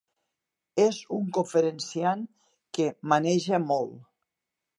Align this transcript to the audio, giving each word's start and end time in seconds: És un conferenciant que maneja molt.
És 0.85 1.01
un 1.17 1.27
conferenciant 1.37 2.25
que 2.79 2.89
maneja 3.13 3.61
molt. 3.71 3.95